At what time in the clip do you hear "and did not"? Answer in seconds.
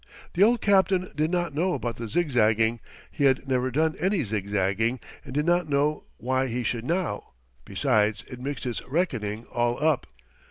5.23-5.69